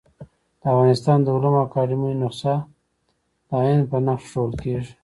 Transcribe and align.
د 0.61 0.63
افغانستان 0.73 1.17
د 1.21 1.27
علومو 1.35 1.59
اکاډيمۍ 1.65 2.13
نسخه 2.23 2.55
د 3.47 3.49
ع 3.59 3.65
په 3.89 3.97
نخښه 4.05 4.27
ښوول 4.31 4.53
کېږي. 4.63 4.93